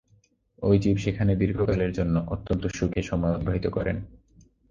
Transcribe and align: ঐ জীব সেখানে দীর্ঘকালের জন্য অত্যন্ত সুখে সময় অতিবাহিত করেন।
ঐ 0.63 0.69
জীব 0.77 0.97
সেখানে 0.97 1.31
দীর্ঘকালের 1.35 1.91
জন্য 1.91 2.15
অত্যন্ত 2.27 2.63
সুখে 2.67 3.01
সময় 3.01 3.33
অতিবাহিত 3.33 3.65
করেন। 3.67 3.97